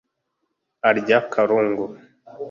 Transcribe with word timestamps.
arya 0.89 1.17
karungu 1.31 1.85